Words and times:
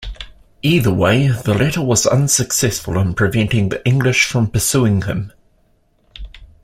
Either 0.63 0.91
way, 0.91 1.27
the 1.27 1.53
letter 1.53 1.79
was 1.83 2.07
unsuccessful 2.07 2.97
in 2.97 3.13
preventing 3.13 3.69
the 3.69 3.85
English 3.85 4.25
from 4.25 4.47
pursuing 4.49 5.03
him. 5.03 5.31